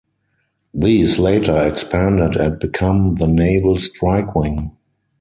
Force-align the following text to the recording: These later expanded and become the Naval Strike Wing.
These 0.73 1.19
later 1.19 1.55
expanded 1.61 2.35
and 2.35 2.57
become 2.59 3.17
the 3.17 3.27
Naval 3.27 3.75
Strike 3.77 4.33
Wing. 4.33 4.75